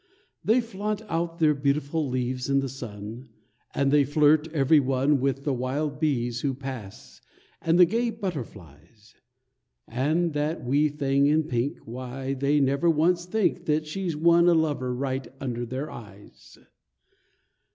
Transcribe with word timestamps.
They 0.43 0.61
flaunt 0.61 1.03
out 1.09 1.37
their 1.37 1.53
beautiful 1.53 2.09
leaves 2.09 2.49
in 2.49 2.59
the 2.59 2.67
sun, 2.69 3.29
And 3.75 3.91
they 3.91 4.03
flirt, 4.03 4.51
every 4.51 4.79
one, 4.79 5.19
With 5.21 5.43
the 5.43 5.53
wild 5.53 5.99
bees 5.99 6.41
who 6.41 6.55
pass, 6.55 7.21
and 7.61 7.77
the 7.77 7.85
gay 7.85 8.09
butterflies. 8.09 9.13
And 9.87 10.33
that 10.33 10.63
wee 10.63 10.89
thing 10.89 11.27
in 11.27 11.43
pink 11.43 11.77
Why, 11.85 12.33
they 12.33 12.59
never 12.59 12.89
once 12.89 13.25
think 13.27 13.65
That 13.65 13.85
she's 13.85 14.17
won 14.17 14.49
a 14.49 14.55
lover 14.55 14.91
right 14.91 15.27
under 15.39 15.67
their 15.67 15.91
eyes. 15.91 16.57